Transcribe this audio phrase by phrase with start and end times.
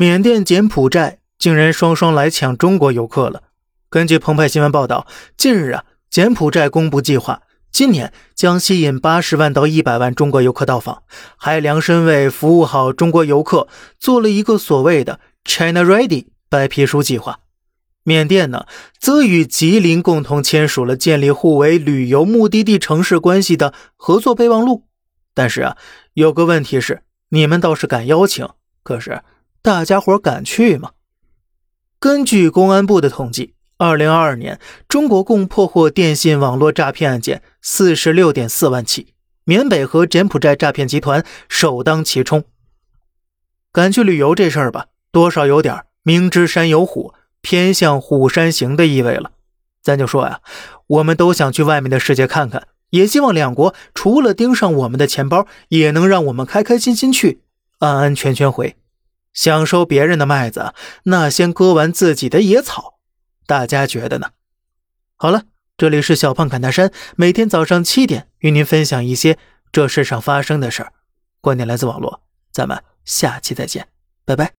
[0.00, 3.42] 缅甸、柬埔寨竟然双双来抢中国游客了。
[3.90, 7.42] 根据澎湃新闻报道，近日啊，柬埔寨公布计划，
[7.72, 11.02] 今年将吸引八十万到一百万中国游客到访，
[11.36, 13.66] 还量身为服务好中国游客
[13.98, 17.40] 做了一个所谓的 “China Ready” 白皮书计划。
[18.04, 18.66] 缅甸呢，
[19.00, 24.84] 则与吉林共同签署了建立互为旅游目的地城市关系的合作备忘录。
[25.34, 25.76] 但是啊，
[26.12, 28.48] 有个问题是，你们倒是敢邀请，
[28.84, 29.22] 可是。
[29.62, 30.92] 大家伙敢去吗？
[31.98, 42.44] 根据公安部的统计，二零二二年中国共破获电信网络诈骗案件四十六点四万起，缅北和柬埔寨诈骗集团首当其冲。
[43.72, 49.32] 敢去旅游这事儿吧，多少有点明知山有虎，偏向虎山行的意味了。
[49.82, 50.40] 咱就说呀，
[50.86, 57.42] 我们都想去外面的世界看看，也希望两国除了盯上我们的钱包，也能让我们开开心心去，
[57.80, 58.76] 安安全全回。
[59.38, 60.74] 想收别人的麦子，
[61.04, 62.98] 那先割完自己的野草。
[63.46, 64.30] 大家觉得呢？
[65.14, 65.44] 好了，
[65.76, 69.38] 这里是小胖侃大山，每天早上七点与您分享一些
[69.70, 70.92] 这世上发生的事儿。
[71.40, 73.86] 观点来自网络，咱们下期再见，
[74.24, 74.57] 拜拜。